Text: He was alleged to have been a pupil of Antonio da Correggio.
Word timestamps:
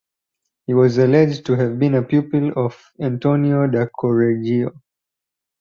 He 0.65 0.73
was 0.73 0.97
alleged 0.97 1.45
to 1.45 1.53
have 1.57 1.77
been 1.77 1.93
a 1.93 2.01
pupil 2.01 2.51
of 2.55 2.85
Antonio 2.99 3.67
da 3.67 3.85
Correggio. 3.85 4.73